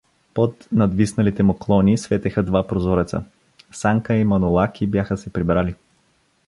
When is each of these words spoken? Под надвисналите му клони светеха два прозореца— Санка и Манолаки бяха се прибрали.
Под 0.33 0.67
надвисналите 0.71 1.43
му 1.43 1.57
клони 1.57 1.97
светеха 1.97 2.43
два 2.43 2.67
прозореца— 2.67 3.23
Санка 3.71 4.15
и 4.15 4.23
Манолаки 4.23 4.87
бяха 4.87 5.17
се 5.17 5.33
прибрали. 5.33 5.75